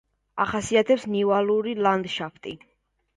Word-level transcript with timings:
ახასიათებს 0.43 1.05
ნივალური 1.15 1.73
ლანდშაფტი. 1.89 2.55